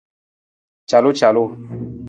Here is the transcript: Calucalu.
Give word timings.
Calucalu. 0.89 1.45